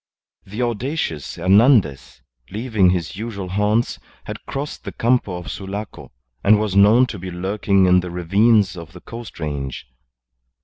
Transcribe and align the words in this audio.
The 0.47 0.63
audacious 0.63 1.35
Hernandez, 1.35 2.23
leaving 2.49 2.89
his 2.89 3.15
usual 3.17 3.49
haunts, 3.49 3.99
had 4.23 4.43
crossed 4.47 4.83
the 4.83 4.91
Campo 4.91 5.37
of 5.37 5.51
Sulaco, 5.51 6.11
and 6.43 6.59
was 6.59 6.75
known 6.75 7.05
to 7.05 7.19
be 7.19 7.29
lurking 7.29 7.85
in 7.85 7.99
the 7.99 8.09
ravines 8.09 8.75
of 8.75 8.93
the 8.93 9.01
coast 9.01 9.39
range. 9.39 9.85